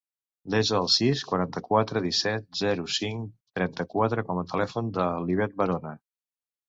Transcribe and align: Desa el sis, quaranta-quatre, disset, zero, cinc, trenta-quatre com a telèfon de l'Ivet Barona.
Desa 0.53 0.77
el 0.83 0.87
sis, 0.93 1.19
quaranta-quatre, 1.31 2.01
disset, 2.07 2.47
zero, 2.61 2.87
cinc, 2.95 3.29
trenta-quatre 3.59 4.25
com 4.31 4.43
a 4.43 4.47
telèfon 4.55 4.91
de 4.97 5.07
l'Ivet 5.29 5.55
Barona. 5.63 5.95